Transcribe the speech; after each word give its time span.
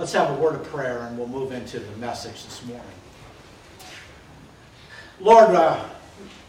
Let's 0.00 0.14
have 0.14 0.30
a 0.30 0.40
word 0.40 0.54
of 0.54 0.64
prayer 0.64 1.00
and 1.00 1.18
we'll 1.18 1.28
move 1.28 1.52
into 1.52 1.78
the 1.78 1.94
message 1.98 2.42
this 2.44 2.64
morning. 2.64 2.86
Lord, 5.20 5.50
uh, 5.50 5.84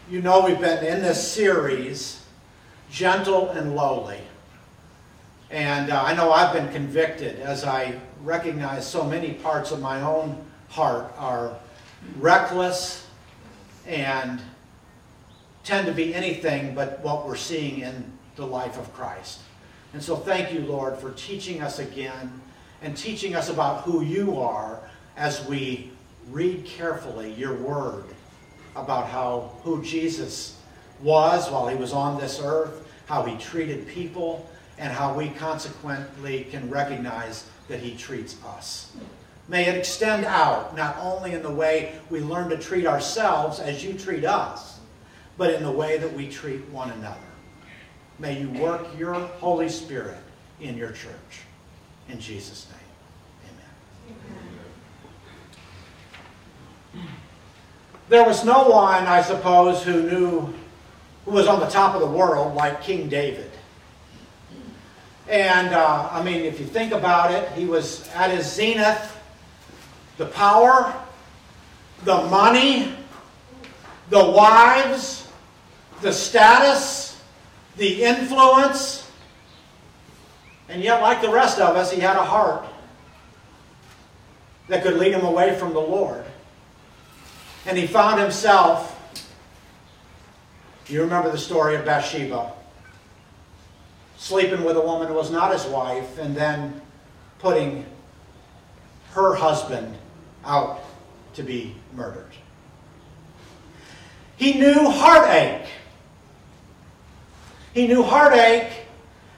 you 0.08 0.22
know 0.22 0.46
we've 0.46 0.58
been 0.58 0.82
in 0.82 1.02
this 1.02 1.30
series, 1.30 2.24
Gentle 2.90 3.50
and 3.50 3.76
Lowly. 3.76 4.22
And 5.50 5.90
uh, 5.90 6.02
I 6.02 6.14
know 6.14 6.32
I've 6.32 6.54
been 6.54 6.72
convicted 6.72 7.40
as 7.40 7.62
I 7.62 8.00
recognize 8.22 8.86
so 8.86 9.04
many 9.04 9.34
parts 9.34 9.70
of 9.70 9.82
my 9.82 10.00
own 10.00 10.42
heart 10.70 11.12
are 11.18 11.54
reckless 12.16 13.06
and 13.86 14.40
tend 15.62 15.86
to 15.88 15.92
be 15.92 16.14
anything 16.14 16.74
but 16.74 17.00
what 17.00 17.26
we're 17.26 17.36
seeing 17.36 17.80
in 17.80 18.12
the 18.36 18.46
life 18.46 18.78
of 18.78 18.90
Christ. 18.94 19.40
And 19.92 20.02
so 20.02 20.16
thank 20.16 20.54
you, 20.54 20.60
Lord, 20.60 20.96
for 20.96 21.10
teaching 21.10 21.60
us 21.60 21.80
again 21.80 22.40
and 22.82 22.96
teaching 22.96 23.34
us 23.34 23.48
about 23.48 23.82
who 23.82 24.02
you 24.02 24.38
are 24.38 24.80
as 25.16 25.46
we 25.46 25.90
read 26.30 26.64
carefully 26.64 27.32
your 27.34 27.54
word 27.54 28.04
about 28.76 29.08
how 29.08 29.52
who 29.62 29.82
Jesus 29.82 30.58
was 31.02 31.50
while 31.50 31.68
he 31.68 31.76
was 31.76 31.92
on 31.92 32.20
this 32.20 32.40
earth, 32.42 32.88
how 33.06 33.22
he 33.22 33.36
treated 33.36 33.86
people, 33.88 34.48
and 34.78 34.92
how 34.92 35.14
we 35.14 35.28
consequently 35.30 36.44
can 36.44 36.68
recognize 36.70 37.46
that 37.68 37.80
he 37.80 37.94
treats 37.94 38.36
us. 38.44 38.92
May 39.48 39.66
it 39.66 39.76
extend 39.76 40.24
out, 40.24 40.76
not 40.76 40.96
only 40.98 41.32
in 41.32 41.42
the 41.42 41.50
way 41.50 41.94
we 42.10 42.20
learn 42.20 42.48
to 42.50 42.56
treat 42.56 42.86
ourselves 42.86 43.60
as 43.60 43.84
you 43.84 43.94
treat 43.94 44.24
us, 44.24 44.80
but 45.36 45.52
in 45.52 45.62
the 45.62 45.70
way 45.70 45.98
that 45.98 46.12
we 46.12 46.28
treat 46.28 46.66
one 46.68 46.90
another. 46.90 47.18
May 48.18 48.40
you 48.40 48.48
work 48.50 48.86
your 48.98 49.14
Holy 49.14 49.68
Spirit 49.68 50.18
in 50.60 50.76
your 50.76 50.92
church. 50.92 51.42
In 52.12 52.20
Jesus' 52.20 52.66
name, 52.68 52.78
amen. 56.94 57.08
There 58.10 58.24
was 58.24 58.44
no 58.44 58.68
one, 58.68 59.06
I 59.06 59.22
suppose, 59.22 59.82
who 59.82 60.02
knew 60.02 60.54
who 61.24 61.30
was 61.30 61.46
on 61.46 61.60
the 61.60 61.68
top 61.68 61.94
of 61.94 62.02
the 62.02 62.06
world 62.06 62.54
like 62.54 62.82
King 62.82 63.08
David. 63.08 63.50
And 65.26 65.68
uh, 65.68 66.10
I 66.12 66.22
mean, 66.22 66.42
if 66.42 66.60
you 66.60 66.66
think 66.66 66.92
about 66.92 67.32
it, 67.32 67.50
he 67.52 67.64
was 67.64 68.06
at 68.10 68.30
his 68.30 68.52
zenith. 68.52 69.18
The 70.18 70.26
power, 70.26 70.94
the 72.04 72.24
money, 72.24 72.94
the 74.10 74.22
wives, 74.22 75.28
the 76.02 76.12
status, 76.12 77.18
the 77.78 78.04
influence. 78.04 79.10
And 80.72 80.82
yet, 80.82 81.02
like 81.02 81.20
the 81.20 81.30
rest 81.30 81.58
of 81.58 81.76
us, 81.76 81.92
he 81.92 82.00
had 82.00 82.16
a 82.16 82.24
heart 82.24 82.64
that 84.68 84.82
could 84.82 84.94
lead 84.94 85.12
him 85.12 85.24
away 85.24 85.54
from 85.58 85.74
the 85.74 85.80
Lord. 85.80 86.24
And 87.66 87.76
he 87.76 87.86
found 87.86 88.18
himself, 88.18 88.88
you 90.86 91.02
remember 91.02 91.30
the 91.30 91.38
story 91.38 91.76
of 91.76 91.84
Bathsheba 91.84 92.52
sleeping 94.16 94.64
with 94.64 94.76
a 94.76 94.80
woman 94.80 95.08
who 95.08 95.14
was 95.14 95.30
not 95.30 95.52
his 95.52 95.64
wife, 95.66 96.16
and 96.18 96.34
then 96.34 96.80
putting 97.40 97.84
her 99.10 99.34
husband 99.34 99.94
out 100.44 100.80
to 101.34 101.42
be 101.42 101.74
murdered. 101.92 102.30
He 104.36 104.54
knew 104.54 104.88
heartache. 104.90 105.68
He 107.74 107.88
knew 107.88 108.02
heartache, 108.02 108.81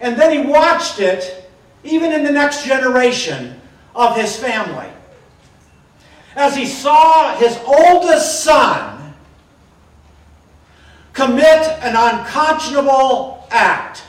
and 0.05 0.19
then 0.19 0.31
he 0.31 0.51
watched 0.51 1.01
it 1.01 1.51
even 1.83 2.13
in 2.13 2.25
the 2.25 2.31
next 2.31 2.67
generation 2.67 3.59
of 3.97 4.15
his 4.15 4.37
family. 4.37 4.89
As 6.37 6.55
he 6.55 6.67
saw 6.67 7.35
his 7.37 7.59
oldest 7.65 8.45
son 8.45 9.15
commit 11.15 11.67
an 11.81 11.97
unconscionable 11.97 13.49
act 13.51 14.05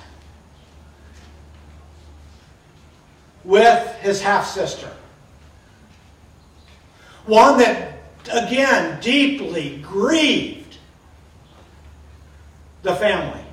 with 3.46 3.88
his 4.02 4.22
half 4.22 4.46
sister. 4.46 4.92
One 7.26 7.58
that, 7.60 8.00
again, 8.34 9.00
deeply 9.00 9.78
grieved 9.78 10.78
the 12.82 12.96
family. 12.96 13.45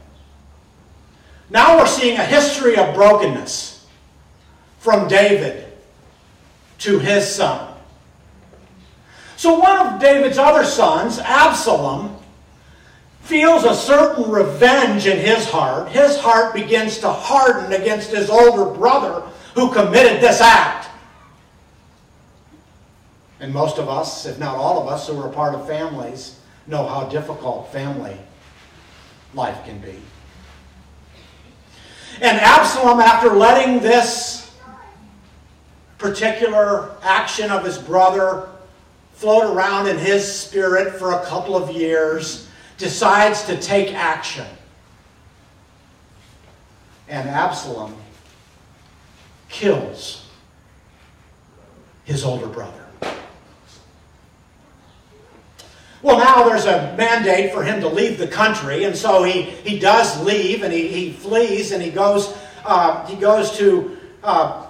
Now 1.52 1.76
we're 1.76 1.86
seeing 1.86 2.16
a 2.16 2.24
history 2.24 2.76
of 2.76 2.94
brokenness 2.94 3.86
from 4.78 5.06
David 5.06 5.70
to 6.78 6.98
his 6.98 7.28
son. 7.28 7.74
So 9.36 9.58
one 9.58 9.86
of 9.86 10.00
David's 10.00 10.38
other 10.38 10.64
sons, 10.64 11.18
Absalom, 11.18 12.16
feels 13.20 13.64
a 13.64 13.74
certain 13.74 14.30
revenge 14.30 15.06
in 15.06 15.18
his 15.18 15.44
heart. 15.44 15.90
His 15.90 16.16
heart 16.16 16.54
begins 16.54 16.98
to 17.00 17.12
harden 17.12 17.72
against 17.72 18.10
his 18.10 18.30
older 18.30 18.64
brother 18.64 19.22
who 19.54 19.70
committed 19.72 20.22
this 20.22 20.40
act. 20.40 20.88
And 23.40 23.52
most 23.52 23.76
of 23.78 23.90
us, 23.90 24.24
if 24.24 24.38
not 24.38 24.56
all 24.56 24.80
of 24.80 24.88
us 24.88 25.06
who 25.06 25.20
are 25.20 25.28
a 25.28 25.32
part 25.32 25.54
of 25.54 25.66
families, 25.66 26.40
know 26.66 26.86
how 26.86 27.04
difficult 27.04 27.70
family 27.70 28.16
life 29.34 29.62
can 29.66 29.78
be. 29.80 30.00
And 32.20 32.38
Absalom, 32.38 33.00
after 33.00 33.30
letting 33.30 33.80
this 33.80 34.54
particular 35.98 36.96
action 37.02 37.50
of 37.50 37.64
his 37.64 37.78
brother 37.78 38.48
float 39.14 39.54
around 39.54 39.86
in 39.86 39.98
his 39.98 40.30
spirit 40.30 40.94
for 40.94 41.12
a 41.12 41.24
couple 41.24 41.56
of 41.56 41.70
years, 41.70 42.48
decides 42.76 43.44
to 43.44 43.56
take 43.56 43.94
action. 43.94 44.46
And 47.08 47.28
Absalom 47.28 47.94
kills 49.48 50.26
his 52.04 52.24
older 52.24 52.46
brother. 52.46 52.81
Well, 56.02 56.18
now 56.18 56.48
there's 56.48 56.66
a 56.66 56.94
mandate 56.98 57.52
for 57.52 57.62
him 57.62 57.80
to 57.80 57.88
leave 57.88 58.18
the 58.18 58.26
country, 58.26 58.84
and 58.84 58.96
so 58.96 59.22
he, 59.22 59.42
he 59.42 59.78
does 59.78 60.20
leave 60.24 60.64
and 60.64 60.72
he, 60.72 60.88
he 60.88 61.12
flees 61.12 61.70
and 61.70 61.80
he 61.80 61.90
goes, 61.90 62.36
uh, 62.64 63.06
he 63.06 63.14
goes 63.14 63.56
to 63.58 63.96
uh, 64.24 64.66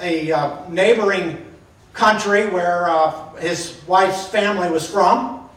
a 0.00 0.30
uh, 0.30 0.68
neighboring 0.68 1.44
country 1.92 2.46
where 2.46 2.88
uh, 2.88 3.34
his 3.36 3.80
wife's 3.88 4.28
family 4.28 4.70
was 4.70 4.88
from. 4.88 5.48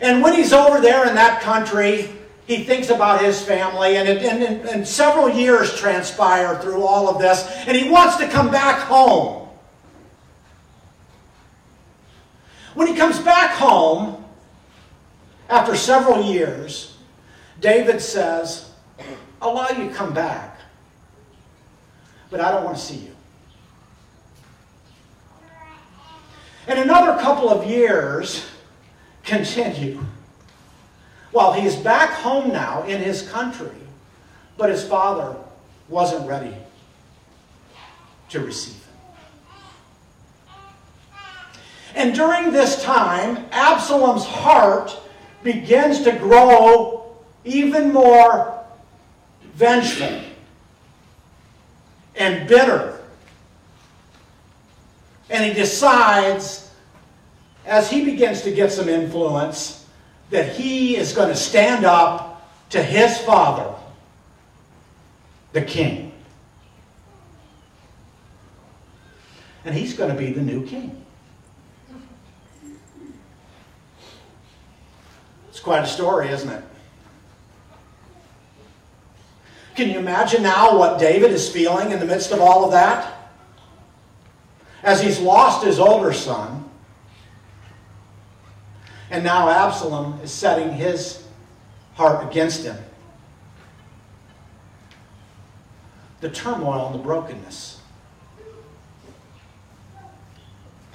And 0.00 0.22
when 0.22 0.34
he's 0.34 0.52
over 0.52 0.80
there 0.80 1.06
in 1.06 1.14
that 1.14 1.40
country, 1.42 2.10
he 2.46 2.64
thinks 2.64 2.88
about 2.88 3.22
his 3.22 3.40
family, 3.40 3.96
and, 3.96 4.08
it, 4.08 4.22
and, 4.22 4.42
and, 4.42 4.68
and 4.68 4.88
several 4.88 5.28
years 5.28 5.78
transpire 5.78 6.58
through 6.58 6.82
all 6.82 7.08
of 7.08 7.20
this, 7.20 7.44
and 7.68 7.76
he 7.76 7.88
wants 7.88 8.16
to 8.16 8.26
come 8.26 8.50
back 8.50 8.80
home. 8.80 9.39
When 12.80 12.88
he 12.88 12.94
comes 12.94 13.18
back 13.18 13.50
home, 13.50 14.24
after 15.50 15.76
several 15.76 16.24
years, 16.24 16.96
David 17.60 18.00
says, 18.00 18.72
I'll 19.42 19.50
allow 19.50 19.68
you 19.68 19.90
to 19.90 19.94
come 19.94 20.14
back, 20.14 20.58
but 22.30 22.40
I 22.40 22.50
don't 22.50 22.64
want 22.64 22.78
to 22.78 22.82
see 22.82 22.96
you. 22.96 23.14
And 26.66 26.78
another 26.78 27.20
couple 27.20 27.50
of 27.50 27.68
years 27.68 28.48
continue. 29.24 30.02
Well, 31.32 31.52
he's 31.52 31.76
back 31.76 32.08
home 32.12 32.50
now 32.50 32.84
in 32.84 33.02
his 33.02 33.28
country, 33.28 33.76
but 34.56 34.70
his 34.70 34.82
father 34.82 35.36
wasn't 35.90 36.26
ready 36.26 36.56
to 38.30 38.40
receive 38.40 38.72
him. 38.72 38.80
And 41.94 42.14
during 42.14 42.52
this 42.52 42.82
time, 42.82 43.44
Absalom's 43.50 44.24
heart 44.24 44.96
begins 45.42 46.02
to 46.02 46.12
grow 46.12 47.16
even 47.44 47.92
more 47.92 48.64
vengeful 49.54 50.20
and 52.16 52.48
bitter. 52.48 53.00
And 55.28 55.44
he 55.44 55.52
decides, 55.52 56.70
as 57.66 57.90
he 57.90 58.04
begins 58.04 58.42
to 58.42 58.50
get 58.50 58.72
some 58.72 58.88
influence, 58.88 59.86
that 60.30 60.54
he 60.54 60.96
is 60.96 61.12
going 61.12 61.28
to 61.28 61.36
stand 61.36 61.84
up 61.84 62.48
to 62.70 62.82
his 62.82 63.18
father, 63.18 63.74
the 65.52 65.62
king. 65.62 66.12
And 69.64 69.74
he's 69.74 69.94
going 69.94 70.10
to 70.10 70.16
be 70.16 70.32
the 70.32 70.40
new 70.40 70.66
king. 70.66 71.04
It's 75.60 75.64
quite 75.64 75.84
a 75.84 75.86
story, 75.86 76.30
isn't 76.30 76.48
it? 76.48 76.64
Can 79.74 79.90
you 79.90 79.98
imagine 79.98 80.42
now 80.42 80.78
what 80.78 80.98
David 80.98 81.30
is 81.32 81.48
feeling 81.48 81.92
in 81.92 82.00
the 82.00 82.06
midst 82.06 82.32
of 82.32 82.40
all 82.40 82.64
of 82.64 82.72
that? 82.72 83.20
as 84.82 85.02
he's 85.02 85.20
lost 85.20 85.64
his 85.64 85.78
older 85.78 86.12
son. 86.12 86.64
And 89.10 89.24
now 89.24 89.48
Absalom 89.48 90.20
is 90.22 90.30
setting 90.30 90.72
his 90.72 91.24
heart 91.94 92.28
against 92.30 92.64
him. 92.64 92.76
The 96.20 96.30
turmoil 96.30 96.86
and 96.86 96.94
the 96.94 97.02
brokenness. 97.02 97.80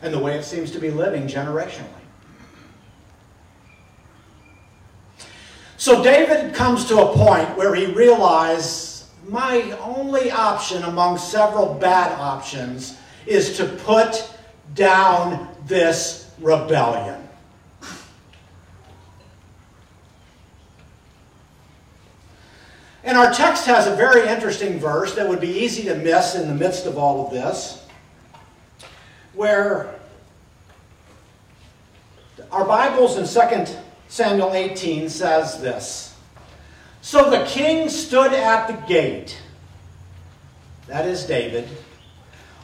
And 0.01 0.13
the 0.13 0.19
way 0.19 0.37
it 0.37 0.43
seems 0.43 0.71
to 0.71 0.79
be 0.79 0.91
living 0.91 1.27
generationally. 1.27 2.04
So 5.85 6.01
David 6.01 6.55
comes 6.55 6.85
to 6.85 6.97
a 6.97 7.13
point 7.13 7.55
where 7.55 7.75
he 7.75 7.85
realizes 7.85 9.07
my 9.29 9.69
only 9.83 10.31
option 10.31 10.81
among 10.81 11.19
several 11.19 11.75
bad 11.75 12.11
options 12.19 12.97
is 13.27 13.55
to 13.57 13.65
put 13.65 14.35
down 14.73 15.47
this 15.67 16.31
rebellion. 16.41 17.21
And 23.03 23.15
our 23.15 23.31
text 23.31 23.67
has 23.67 23.85
a 23.85 23.95
very 23.95 24.27
interesting 24.27 24.79
verse 24.79 25.13
that 25.13 25.29
would 25.29 25.39
be 25.39 25.51
easy 25.51 25.83
to 25.83 25.93
miss 25.97 26.33
in 26.33 26.47
the 26.47 26.55
midst 26.55 26.87
of 26.87 26.97
all 26.97 27.27
of 27.27 27.31
this, 27.31 27.85
where 29.35 29.93
our 32.51 32.65
Bibles 32.65 33.17
in 33.17 33.27
2 33.27 33.84
Samuel 34.07 34.53
18 34.53 35.09
says 35.09 35.59
this 35.61 36.15
So 37.01 37.29
the 37.29 37.45
king 37.45 37.89
stood 37.89 38.33
at 38.33 38.67
the 38.67 38.87
gate, 38.87 39.39
that 40.87 41.05
is 41.05 41.25
David, 41.25 41.67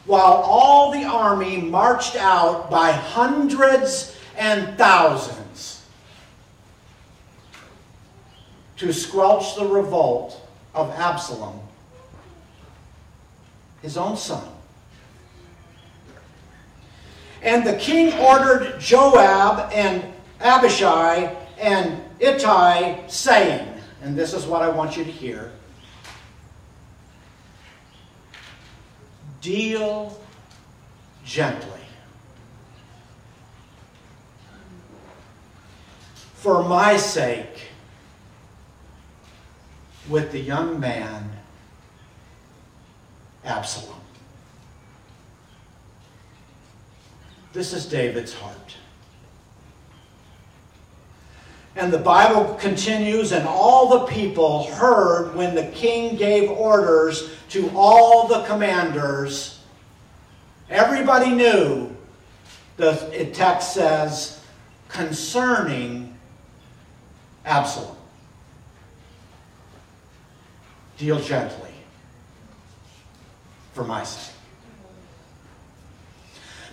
while 0.06 0.34
all 0.34 0.92
the 0.92 1.04
army 1.04 1.58
marched 1.58 2.16
out 2.16 2.70
by 2.70 2.92
hundreds 2.92 4.18
and 4.38 4.78
thousands 4.78 5.84
to 8.78 8.92
squelch 8.92 9.56
the 9.56 9.66
revolt 9.66 10.42
of 10.74 10.90
Absalom, 10.92 11.60
his 13.82 13.98
own 13.98 14.18
son. 14.18 14.48
And 17.44 17.66
the 17.66 17.76
king 17.76 18.14
ordered 18.20 18.80
Joab 18.80 19.72
and 19.74 20.04
Abishai 20.42 21.36
and 21.60 22.02
Ittai, 22.20 23.08
saying, 23.08 23.68
and 24.02 24.16
this 24.16 24.34
is 24.34 24.46
what 24.46 24.62
I 24.62 24.70
want 24.70 24.98
you 24.98 25.04
to 25.04 25.12
hear 25.12 25.52
deal 29.42 30.20
gently. 31.26 31.68
For 36.36 36.64
my 36.64 36.98
sake, 36.98 37.70
with 40.10 40.32
the 40.32 40.40
young 40.40 40.80
man 40.80 41.30
Absalom. 43.44 43.98
This 47.54 47.74
is 47.74 47.86
David's 47.86 48.34
heart. 48.34 48.76
And 51.75 51.91
the 51.91 51.97
Bible 51.97 52.56
continues, 52.56 53.31
and 53.31 53.47
all 53.47 54.00
the 54.00 54.06
people 54.12 54.65
heard 54.71 55.33
when 55.35 55.56
the 55.56 55.68
king 55.68 56.18
gave 56.18 56.50
orders 56.50 57.31
to 57.50 57.71
all 57.75 58.27
the 58.27 58.44
commanders. 58.44 59.62
Everybody 60.69 61.31
knew, 61.31 61.95
the 62.75 63.29
text 63.33 63.73
says, 63.73 64.44
concerning 64.89 66.18
Absalom. 67.45 67.95
Deal 70.97 71.19
gently 71.19 71.71
for 73.73 73.85
my 73.85 74.03
sake. 74.03 74.35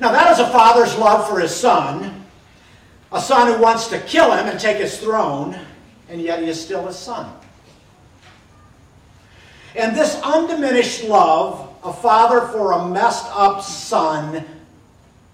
Now, 0.00 0.12
that 0.12 0.30
is 0.32 0.38
a 0.38 0.48
father's 0.48 0.96
love 0.96 1.28
for 1.28 1.40
his 1.40 1.54
son 1.54 2.17
a 3.12 3.20
son 3.20 3.52
who 3.52 3.62
wants 3.62 3.88
to 3.88 3.98
kill 4.00 4.32
him 4.32 4.46
and 4.46 4.60
take 4.60 4.76
his 4.76 4.98
throne, 4.98 5.58
and 6.08 6.20
yet 6.20 6.40
he 6.40 6.48
is 6.48 6.60
still 6.60 6.86
his 6.86 6.96
son. 6.98 7.32
And 9.74 9.96
this 9.96 10.20
undiminished 10.22 11.04
love, 11.04 11.74
a 11.84 11.92
father 11.92 12.46
for 12.48 12.72
a 12.72 12.88
messed 12.88 13.26
up 13.28 13.62
son, 13.62 14.44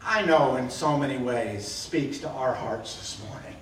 I 0.02 0.22
know 0.22 0.56
in 0.56 0.68
so 0.68 0.98
many 0.98 1.16
ways 1.16 1.66
speaks 1.66 2.18
to 2.18 2.28
our 2.28 2.52
hearts 2.52 2.96
this 2.96 3.22
morning. 3.26 3.56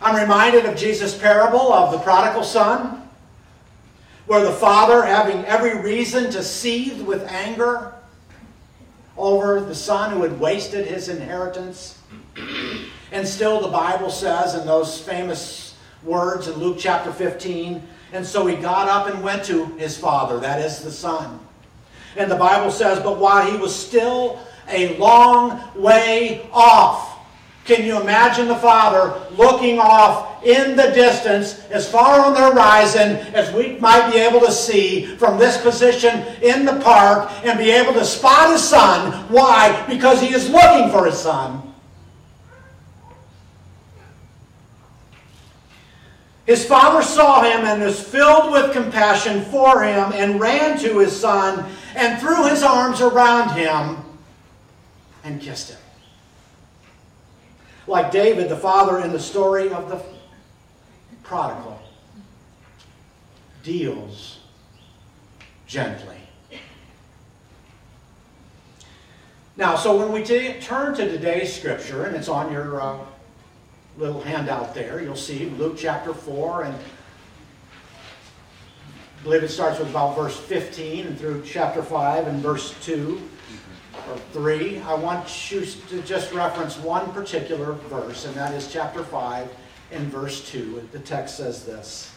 I'm 0.00 0.16
reminded 0.16 0.64
of 0.66 0.76
Jesus' 0.76 1.16
parable 1.16 1.72
of 1.72 1.92
the 1.92 1.98
prodigal 1.98 2.44
son, 2.44 3.08
where 4.26 4.44
the 4.44 4.52
father, 4.52 5.04
having 5.04 5.44
every 5.44 5.80
reason 5.80 6.30
to 6.30 6.42
seethe 6.42 7.02
with 7.02 7.26
anger, 7.28 7.92
over 9.16 9.60
the 9.60 9.74
son 9.74 10.12
who 10.12 10.22
had 10.22 10.38
wasted 10.38 10.86
his 10.86 11.08
inheritance. 11.08 11.98
And 13.12 13.26
still, 13.26 13.60
the 13.60 13.68
Bible 13.68 14.10
says 14.10 14.54
in 14.54 14.66
those 14.66 15.00
famous 15.00 15.76
words 16.02 16.48
in 16.48 16.54
Luke 16.54 16.76
chapter 16.78 17.12
15, 17.12 17.82
and 18.12 18.24
so 18.24 18.46
he 18.46 18.56
got 18.56 18.88
up 18.88 19.12
and 19.12 19.22
went 19.22 19.44
to 19.46 19.66
his 19.76 19.96
father, 19.96 20.38
that 20.40 20.60
is 20.60 20.82
the 20.82 20.90
son. 20.90 21.40
And 22.16 22.30
the 22.30 22.36
Bible 22.36 22.70
says, 22.70 23.00
but 23.00 23.18
while 23.18 23.50
he 23.50 23.56
was 23.56 23.74
still 23.74 24.38
a 24.68 24.96
long 24.98 25.60
way 25.74 26.48
off, 26.52 27.15
can 27.66 27.84
you 27.84 28.00
imagine 28.00 28.46
the 28.46 28.56
father 28.56 29.26
looking 29.36 29.78
off 29.80 30.44
in 30.44 30.76
the 30.76 30.90
distance, 30.92 31.64
as 31.70 31.90
far 31.90 32.24
on 32.24 32.32
the 32.32 32.52
horizon 32.52 33.16
as 33.34 33.52
we 33.52 33.76
might 33.78 34.12
be 34.12 34.18
able 34.18 34.38
to 34.40 34.52
see 34.52 35.06
from 35.16 35.36
this 35.36 35.60
position 35.60 36.24
in 36.40 36.64
the 36.64 36.78
park 36.80 37.30
and 37.44 37.58
be 37.58 37.70
able 37.70 37.92
to 37.94 38.04
spot 38.04 38.52
his 38.52 38.62
son? 38.62 39.12
Why? 39.28 39.84
Because 39.88 40.20
he 40.20 40.32
is 40.32 40.48
looking 40.48 40.90
for 40.90 41.06
his 41.06 41.18
son. 41.18 41.62
His 46.46 46.64
father 46.64 47.02
saw 47.02 47.42
him 47.42 47.64
and 47.64 47.82
was 47.82 48.00
filled 48.00 48.52
with 48.52 48.72
compassion 48.72 49.44
for 49.46 49.82
him 49.82 50.12
and 50.14 50.40
ran 50.40 50.78
to 50.78 51.00
his 51.00 51.18
son 51.18 51.68
and 51.96 52.20
threw 52.20 52.48
his 52.48 52.62
arms 52.62 53.00
around 53.00 53.56
him 53.56 53.96
and 55.24 55.40
kissed 55.40 55.70
him. 55.72 55.78
Like 57.86 58.10
David, 58.10 58.48
the 58.48 58.56
father 58.56 59.00
in 59.00 59.12
the 59.12 59.20
story 59.20 59.70
of 59.70 59.88
the 59.88 60.02
prodigal, 61.22 61.80
deals 63.62 64.40
gently. 65.66 66.16
Now, 69.56 69.76
so 69.76 69.96
when 69.96 70.12
we 70.12 70.22
turn 70.22 70.94
to 70.96 71.08
today's 71.08 71.54
scripture, 71.54 72.04
and 72.04 72.16
it's 72.16 72.28
on 72.28 72.52
your 72.52 72.82
uh, 72.82 72.98
little 73.96 74.20
handout 74.20 74.74
there, 74.74 75.00
you'll 75.00 75.16
see 75.16 75.46
Luke 75.50 75.76
chapter 75.78 76.12
4, 76.12 76.64
and 76.64 76.74
I 79.18 79.22
believe 79.22 79.42
it 79.42 79.48
starts 79.48 79.78
with 79.78 79.88
about 79.88 80.14
verse 80.14 80.36
15 80.36 81.06
and 81.06 81.18
through 81.18 81.42
chapter 81.46 81.82
5 81.82 82.26
and 82.26 82.42
verse 82.42 82.74
2 82.84 83.20
or 84.08 84.18
3, 84.32 84.80
I 84.80 84.94
want 84.94 85.50
you 85.50 85.64
to 85.64 86.02
just 86.02 86.32
reference 86.32 86.78
one 86.78 87.12
particular 87.12 87.72
verse, 87.72 88.24
and 88.24 88.34
that 88.34 88.52
is 88.54 88.72
chapter 88.72 89.02
5 89.02 89.48
and 89.92 90.06
verse 90.08 90.48
2. 90.50 90.88
The 90.92 90.98
text 90.98 91.36
says 91.36 91.64
this 91.64 92.12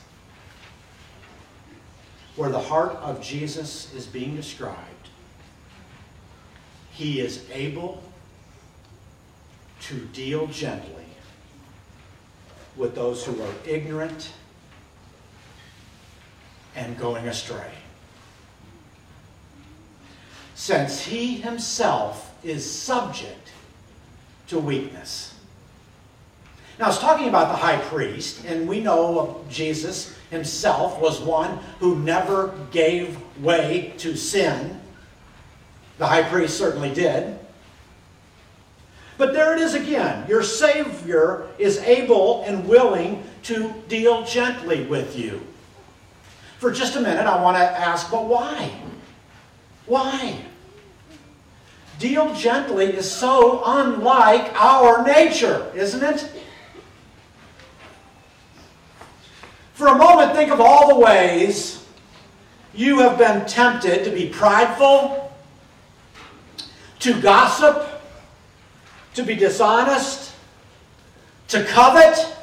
Where 2.36 2.50
the 2.50 2.60
heart 2.60 2.96
of 2.98 3.22
Jesus 3.22 3.94
is 3.94 4.06
being 4.06 4.36
described, 4.36 5.10
he 6.92 7.20
is 7.20 7.46
able 7.52 8.04
to 9.82 10.00
deal 10.08 10.48
gently 10.48 11.06
with 12.76 12.96
those 12.96 13.26
who 13.26 13.42
are 13.42 13.54
ignorant 13.66 14.32
and 16.76 16.98
going 16.98 17.28
astray 17.28 17.72
since 20.60 21.06
he 21.06 21.36
himself 21.36 22.36
is 22.44 22.70
subject 22.70 23.54
to 24.46 24.60
weakness. 24.60 25.34
Now, 26.78 26.86
I 26.86 26.88
was 26.90 27.00
talking 27.00 27.30
about 27.30 27.48
the 27.48 27.56
high 27.56 27.78
priest, 27.78 28.44
and 28.44 28.68
we 28.68 28.82
know 28.82 29.42
Jesus 29.50 30.14
himself 30.30 31.00
was 31.00 31.22
one 31.22 31.60
who 31.80 31.98
never 32.00 32.54
gave 32.72 33.18
way 33.42 33.94
to 34.00 34.18
sin. 34.18 34.82
The 35.98 36.08
high 36.08 36.24
priest 36.24 36.58
certainly 36.58 36.94
did. 36.94 37.40
But 39.18 39.32
there 39.32 39.56
it 39.56 39.62
is 39.62 39.76
again. 39.76 40.28
Your 40.28 40.44
Savior 40.44 41.48
is 41.58 41.78
able 41.78 42.44
and 42.44 42.68
willing 42.68 43.24
to 43.44 43.74
deal 43.88 44.26
gently 44.26 44.86
with 44.86 45.18
you. 45.18 45.42
For 46.58 46.70
just 46.70 46.98
a 46.98 47.00
minute, 47.00 47.28
I 47.28 47.42
want 47.42 47.56
to 47.56 47.64
ask, 47.64 48.12
but 48.12 48.26
why? 48.26 48.74
Why? 49.86 50.48
Deal 52.00 52.34
gently 52.34 52.86
is 52.86 53.12
so 53.12 53.62
unlike 53.66 54.54
our 54.56 55.06
nature, 55.06 55.70
isn't 55.76 56.02
it? 56.02 56.32
For 59.74 59.88
a 59.88 59.96
moment, 59.96 60.34
think 60.34 60.50
of 60.50 60.62
all 60.62 60.88
the 60.88 60.96
ways 60.96 61.86
you 62.74 63.00
have 63.00 63.18
been 63.18 63.46
tempted 63.46 64.06
to 64.06 64.12
be 64.12 64.30
prideful, 64.30 65.34
to 67.00 67.22
gossip, 67.22 68.02
to 69.16 69.24
be 69.24 69.36
dishonest, 69.36 70.34
to 71.50 71.66
covet 71.66 72.34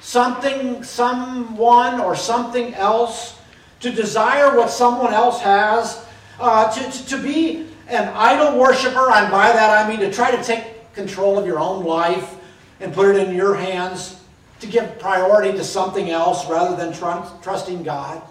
something, 0.00 0.84
someone, 0.84 2.00
or 2.00 2.14
something 2.14 2.72
else, 2.74 3.40
to 3.80 3.90
desire 3.90 4.56
what 4.56 4.70
someone 4.70 5.12
else 5.12 5.40
has, 5.40 6.04
uh, 6.38 6.70
to, 6.72 6.90
to, 6.90 7.06
to 7.06 7.18
be 7.18 7.66
an 7.88 8.08
idol 8.08 8.58
worshiper, 8.58 9.10
and 9.12 9.30
by 9.30 9.52
that 9.52 9.86
I 9.86 9.88
mean 9.88 10.00
to 10.00 10.12
try 10.12 10.34
to 10.34 10.42
take 10.42 10.92
control 10.94 11.38
of 11.38 11.46
your 11.46 11.58
own 11.58 11.84
life 11.84 12.36
and 12.80 12.92
put 12.92 13.14
it 13.14 13.28
in 13.28 13.34
your 13.34 13.54
hands, 13.54 14.20
to 14.60 14.66
give 14.66 14.98
priority 14.98 15.52
to 15.52 15.62
something 15.62 16.10
else 16.10 16.48
rather 16.48 16.76
than 16.76 16.92
tr- 16.92 17.42
trusting 17.42 17.82
God. 17.82 18.22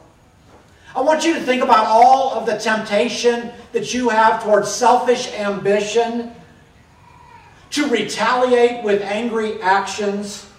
I 0.96 1.02
want 1.02 1.26
you 1.26 1.34
to 1.34 1.40
think 1.40 1.62
about 1.62 1.86
all 1.88 2.32
of 2.32 2.46
the 2.46 2.58
temptation 2.58 3.52
that 3.74 3.94
you 3.94 4.10
have 4.10 4.44
towards 4.44 4.72
selfish 4.72 5.32
ambition, 5.34 6.32
to 7.72 7.88
retaliate 7.90 8.84
with 8.84 9.02
angry 9.02 9.62
actions 9.62 10.50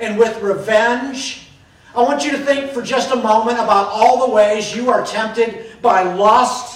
and 0.00 0.18
with 0.18 0.40
revenge. 0.40 1.48
I 1.94 2.00
want 2.00 2.24
you 2.24 2.30
to 2.30 2.38
think 2.38 2.72
for 2.72 2.80
just 2.80 3.10
a 3.10 3.16
moment 3.16 3.58
about 3.58 3.88
all 3.88 4.26
the 4.26 4.32
ways 4.32 4.74
you 4.74 4.88
are 4.88 5.04
tempted 5.04 5.80
by 5.82 6.02
lust 6.14 6.71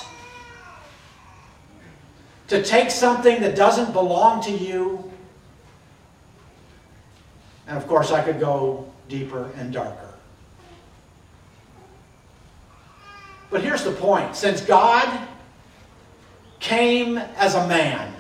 to 2.49 2.63
take 2.63 2.91
something 2.91 3.41
that 3.41 3.57
doesn't 3.57 3.93
belong 3.93 4.43
to 4.43 4.51
you. 4.53 5.11
And 7.67 7.77
of 7.77 7.87
course, 7.87 8.13
I 8.13 8.23
could 8.23 8.39
go 8.39 8.91
deeper 9.09 9.51
and 9.57 9.73
darker. 9.73 10.15
But 13.51 13.63
here's 13.63 13.85
the 13.85 13.93
point 13.93 14.37
since 14.37 14.61
God 14.61 15.29
came 16.61 17.19
as 17.19 17.55
a 17.55 17.67
man, 17.67 18.13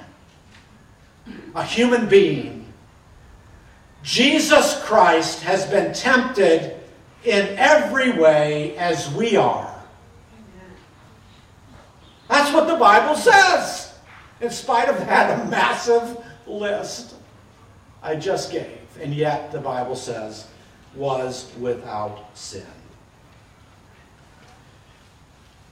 a 1.55 1.65
human 1.65 2.09
being, 2.09 2.73
Jesus 4.03 4.81
Christ 4.85 5.43
has 5.43 5.67
been 5.67 5.93
tempted 5.93 6.77
in 7.25 7.59
every 7.59 8.13
way 8.13 8.77
as 8.77 9.13
we 9.15 9.37
are. 9.37 9.73
That's 12.29 12.53
what 12.53 12.69
the 12.69 12.77
Bible 12.77 13.17
says 13.17 13.86
in 14.41 14.51
spite 14.51 14.89
of 14.89 14.99
that 15.07 15.49
massive 15.51 16.25
list 16.47 17.15
I 18.03 18.17
just 18.17 18.53
gave. 18.53 18.79
And 19.01 19.13
yet, 19.13 19.53
the 19.53 19.59
Bible 19.59 19.97
says, 19.97 20.47
was 20.95 21.53
without 21.59 22.25
sin. 22.35 22.65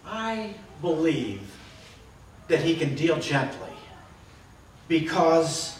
I 0.04 0.54
believe 0.80 1.40
that 2.48 2.60
he 2.60 2.74
can 2.76 2.94
deal 2.94 3.18
gently 3.18 3.70
because 4.88 5.78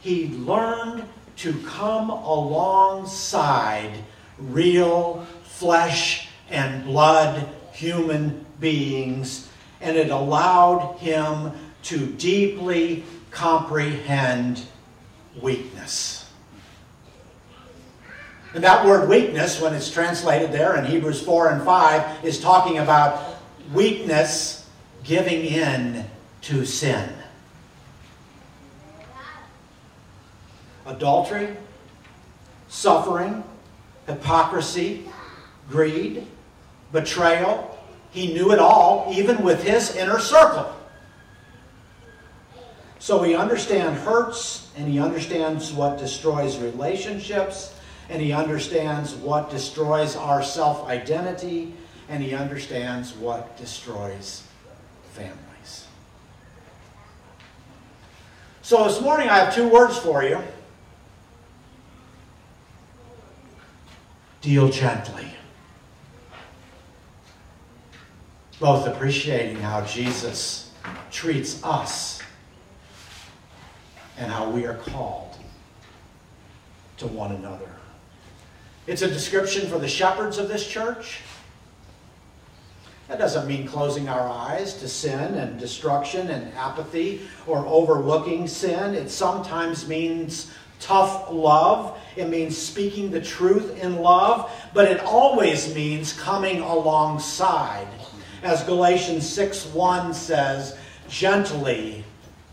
he 0.00 0.28
learned 0.28 1.04
to 1.36 1.52
come 1.64 2.10
alongside 2.10 3.92
real 4.38 5.24
flesh 5.44 6.28
and 6.50 6.84
blood 6.84 7.48
human 7.72 8.44
beings, 8.58 9.48
and 9.80 9.96
it 9.96 10.10
allowed 10.10 10.96
him 10.98 11.52
to 11.82 12.06
deeply 12.06 13.04
comprehend 13.30 14.62
weakness. 15.40 16.30
And 18.54 18.62
that 18.64 18.84
word 18.84 19.08
weakness, 19.08 19.60
when 19.60 19.74
it's 19.74 19.90
translated 19.90 20.52
there 20.52 20.76
in 20.76 20.84
Hebrews 20.84 21.22
4 21.22 21.50
and 21.50 21.62
5, 21.62 22.24
is 22.24 22.38
talking 22.38 22.78
about 22.78 23.36
weakness 23.72 24.68
giving 25.04 25.44
in 25.44 26.04
to 26.42 26.66
sin. 26.66 27.10
Adultery, 30.84 31.56
suffering, 32.68 33.42
hypocrisy, 34.06 35.06
greed, 35.70 36.26
betrayal. 36.92 37.78
He 38.10 38.34
knew 38.34 38.52
it 38.52 38.58
all, 38.58 39.10
even 39.14 39.42
with 39.42 39.62
his 39.62 39.96
inner 39.96 40.18
circle. 40.18 40.76
So 43.02 43.20
he 43.24 43.34
understands 43.34 44.00
hurts 44.02 44.70
and 44.76 44.88
he 44.88 45.00
understands 45.00 45.72
what 45.72 45.98
destroys 45.98 46.56
relationships 46.58 47.74
and 48.08 48.22
he 48.22 48.30
understands 48.30 49.12
what 49.16 49.50
destroys 49.50 50.14
our 50.14 50.40
self 50.40 50.86
identity 50.86 51.74
and 52.08 52.22
he 52.22 52.32
understands 52.32 53.12
what 53.12 53.56
destroys 53.56 54.44
families. 55.14 55.88
So 58.62 58.84
this 58.84 59.00
morning 59.00 59.28
I 59.28 59.38
have 59.38 59.52
two 59.52 59.68
words 59.68 59.98
for 59.98 60.22
you 60.22 60.40
deal 64.42 64.68
gently. 64.68 65.26
Both 68.60 68.86
appreciating 68.86 69.56
how 69.56 69.84
Jesus 69.86 70.70
treats 71.10 71.64
us 71.64 72.21
and 74.22 74.30
how 74.30 74.48
we 74.48 74.66
are 74.66 74.76
called 74.76 75.36
to 76.96 77.08
one 77.08 77.32
another. 77.32 77.68
It's 78.86 79.02
a 79.02 79.08
description 79.08 79.68
for 79.68 79.80
the 79.80 79.88
shepherds 79.88 80.38
of 80.38 80.48
this 80.48 80.66
church. 80.66 81.20
That 83.08 83.18
doesn't 83.18 83.48
mean 83.48 83.66
closing 83.66 84.08
our 84.08 84.28
eyes 84.28 84.74
to 84.74 84.88
sin 84.88 85.34
and 85.34 85.58
destruction 85.58 86.30
and 86.30 86.54
apathy 86.54 87.22
or 87.48 87.66
overlooking 87.66 88.46
sin. 88.46 88.94
It 88.94 89.10
sometimes 89.10 89.88
means 89.88 90.52
tough 90.78 91.28
love. 91.30 91.98
It 92.14 92.28
means 92.28 92.56
speaking 92.56 93.10
the 93.10 93.20
truth 93.20 93.76
in 93.82 93.96
love, 93.96 94.52
but 94.72 94.88
it 94.88 95.00
always 95.00 95.74
means 95.74 96.12
coming 96.12 96.60
alongside. 96.60 97.88
As 98.44 98.62
Galatians 98.62 99.28
6 99.28 99.66
1 99.66 100.14
says, 100.14 100.78
gently 101.08 102.04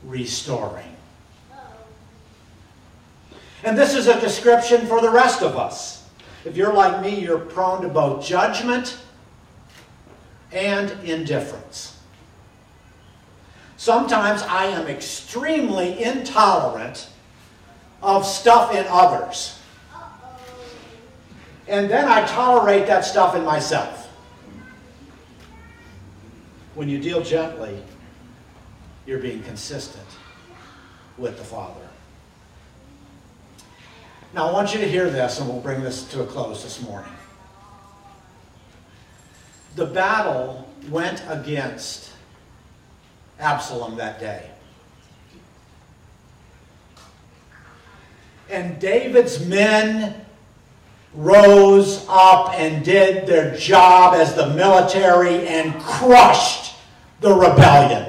restoring. 0.04 0.89
And 3.64 3.78
this 3.78 3.94
is 3.94 4.08
a 4.08 4.20
description 4.20 4.88
for 4.88 5.02
the 5.02 5.10
rest 5.10 5.42
of 5.42 5.58
us. 5.58 6.08
If 6.46 6.56
you're 6.56 6.74
like 6.74 7.02
me, 7.02 7.20
you're 7.20 7.40
prone 7.40 7.82
to 7.82 7.90
both 7.90 8.26
judgment 8.26 8.98
and 10.52 10.92
indifference. 11.04 11.98
Sometimes 13.76 14.42
I 14.44 14.66
am 14.66 14.88
extremely 14.88 16.04
intolerant 16.04 17.10
of 18.02 18.26
stuff 18.26 18.74
in 18.74 18.86
others. 18.90 19.60
And 21.68 21.90
then 21.90 22.06
I 22.06 22.26
tolerate 22.26 22.88
that 22.88 23.06
stuff 23.06 23.36
in 23.36 23.44
myself. 23.44 24.08
When 26.76 26.90
you 26.90 26.98
deal 26.98 27.22
gently, 27.22 27.78
you're 29.06 29.20
being 29.20 29.44
consistent 29.44 30.08
with 31.18 31.38
the 31.38 31.44
Father. 31.44 31.89
Now, 34.34 34.48
I 34.48 34.52
want 34.52 34.74
you 34.74 34.80
to 34.80 34.88
hear 34.88 35.10
this, 35.10 35.40
and 35.40 35.50
we'll 35.50 35.60
bring 35.60 35.82
this 35.82 36.04
to 36.10 36.22
a 36.22 36.26
close 36.26 36.64
this 36.64 36.82
morning. 36.84 37.12
The 39.76 39.86
battle 39.86 40.70
went 40.90 41.24
against 41.28 42.12
Absalom 43.40 43.96
that 43.98 44.20
day. 44.20 44.50
And 48.50 48.80
David's 48.80 49.44
men 49.46 50.26
rose 51.14 52.06
up 52.08 52.54
and 52.54 52.84
did 52.86 53.26
their 53.26 53.56
job 53.56 54.14
as 54.14 54.36
the 54.36 54.54
military 54.54 55.48
and 55.48 55.80
crushed 55.82 56.76
the 57.22 57.34
rebellion. 57.34 58.09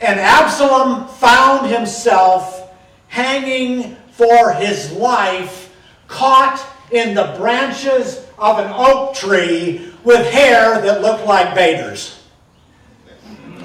And 0.00 0.18
Absalom 0.18 1.06
found 1.08 1.70
himself 1.70 2.74
hanging 3.08 3.96
for 4.12 4.52
his 4.52 4.92
life, 4.92 5.74
caught 6.08 6.64
in 6.90 7.14
the 7.14 7.34
branches 7.38 8.26
of 8.38 8.58
an 8.58 8.72
oak 8.74 9.14
tree 9.14 9.92
with 10.02 10.26
hair 10.30 10.80
that 10.80 11.02
looked 11.02 11.26
like 11.26 11.54
Bader's. 11.54 12.22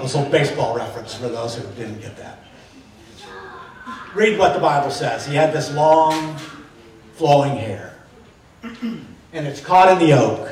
Also, 0.00 0.28
baseball 0.30 0.76
reference 0.76 1.14
for 1.14 1.28
those 1.28 1.56
who 1.56 1.66
didn't 1.74 2.00
get 2.00 2.16
that. 2.18 2.38
Read 4.14 4.38
what 4.38 4.52
the 4.52 4.60
Bible 4.60 4.90
says. 4.90 5.26
He 5.26 5.34
had 5.34 5.52
this 5.52 5.72
long, 5.74 6.36
flowing 7.14 7.56
hair. 7.56 7.94
And 8.62 9.46
it's 9.46 9.60
caught 9.60 9.90
in 9.90 10.06
the 10.06 10.14
oak. 10.14 10.50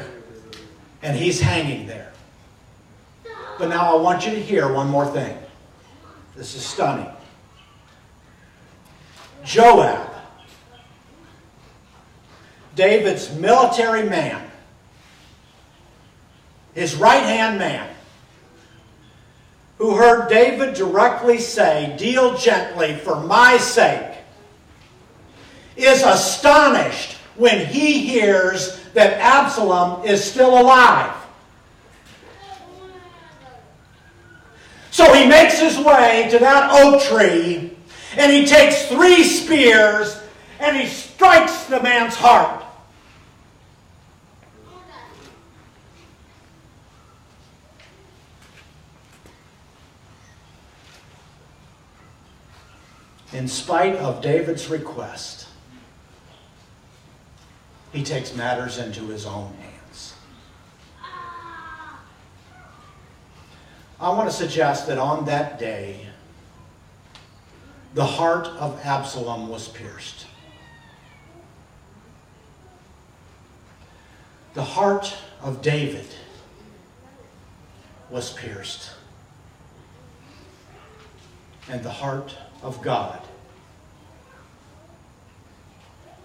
And 1.03 1.17
he's 1.17 1.41
hanging 1.41 1.87
there. 1.87 2.12
But 3.59 3.69
now 3.69 3.97
I 3.97 4.00
want 4.00 4.26
you 4.26 4.33
to 4.33 4.41
hear 4.41 4.73
one 4.73 4.88
more 4.88 5.07
thing. 5.07 5.37
This 6.37 6.55
is 6.55 6.64
stunning. 6.64 7.11
Joab, 9.45 10.11
David's 12.75 13.33
military 13.35 14.09
man, 14.09 14.43
his 16.75 16.97
right 16.97 17.23
hand 17.23 17.59
man, 17.59 17.88
who 19.79 19.97
heard 19.97 20.29
David 20.29 20.75
directly 20.75 21.38
say, 21.38 21.95
Deal 21.99 22.37
gently 22.37 22.95
for 22.95 23.21
my 23.21 23.57
sake, 23.59 24.17
is 25.76 26.03
astonished 26.03 27.17
when 27.37 27.67
he 27.67 28.07
hears 28.07 28.81
that 28.95 29.21
Absalom 29.21 30.05
is 30.05 30.25
still 30.25 30.61
alive. 30.61 31.24
So 35.05 35.13
he 35.13 35.27
makes 35.27 35.59
his 35.59 35.79
way 35.79 36.29
to 36.31 36.39
that 36.39 36.71
oak 36.73 37.03
tree 37.03 37.77
and 38.17 38.33
he 38.33 38.47
takes 38.47 38.87
three 38.87 39.23
spears 39.23 40.19
and 40.59 40.79
he 40.79 40.87
strikes 40.87 41.65
the 41.65 41.83
man's 41.83 42.15
heart. 42.15 42.65
In 53.35 53.47
spite 53.47 53.97
of 53.97 54.23
David's 54.23 54.71
request, 54.71 55.49
he 57.93 58.03
takes 58.03 58.35
matters 58.35 58.79
into 58.79 59.09
his 59.09 59.27
own 59.27 59.53
hands. 59.61 59.74
I 64.05 64.11
want 64.11 64.29
to 64.29 64.37
suggest 64.37 64.87
that 64.89 64.99
on 64.99 65.25
that 65.25 65.59
day, 65.59 65.99
the 67.95 68.05
heart 68.05 68.49
of 68.49 68.79
Absalom 68.85 69.49
was 69.49 69.69
pierced. 69.69 70.27
The 74.53 74.63
heart 74.63 75.17
of 75.41 75.63
David 75.63 76.05
was 78.11 78.35
pierced. 78.35 78.91
And 81.71 81.83
the 81.83 81.91
heart 81.91 82.37
of 82.63 82.83
God 82.83 83.23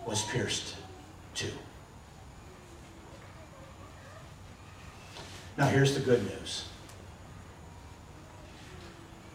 was 0.06 0.26
pierced 0.26 0.76
too. 1.34 1.54
Now, 5.58 5.68
here's 5.68 5.96
the 5.96 6.02
good 6.02 6.26
news. 6.26 6.69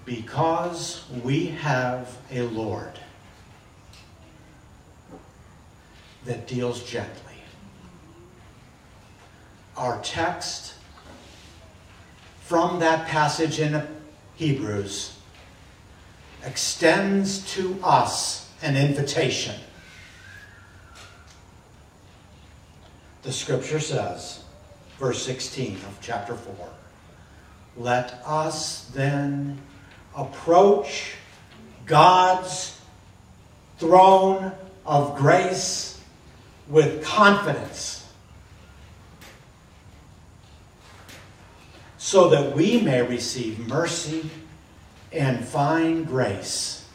Because 0.05 1.05
we 1.23 1.47
have 1.47 2.17
a 2.31 2.43
Lord 2.43 2.99
that 6.25 6.47
deals 6.47 6.83
gently. 6.83 7.35
Our 9.77 10.01
text 10.03 10.75
from 12.41 12.79
that 12.81 13.07
passage 13.09 13.59
in 13.61 13.83
Hebrews 14.37 15.17
extends 16.45 17.53
to 17.55 17.79
us 17.83 18.51
an 18.63 18.77
invitation. 18.77 19.55
The 23.23 23.33
scripture 23.33 23.81
says, 23.81 24.45
verse 24.99 25.23
16 25.25 25.77
of 25.77 25.99
chapter 26.03 26.35
4, 26.35 26.55
let 27.77 28.23
us 28.27 28.85
then 28.95 29.59
approach 30.17 31.15
God's 31.87 32.81
throne 33.79 34.53
of 34.87 35.17
grace 35.17 36.01
with 36.69 37.05
confidence 37.05 38.07
so 41.99 42.29
that 42.29 42.55
we 42.55 42.81
may 42.81 43.03
receive 43.03 43.59
mercy 43.67 44.29
and 45.13 45.45
find 45.45 46.07
grace 46.07 46.87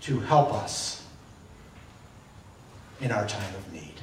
to 0.00 0.20
help 0.20 0.54
us 0.54 1.04
in 3.00 3.10
our 3.12 3.26
time 3.26 3.54
of 3.54 3.72
need. 3.72 3.94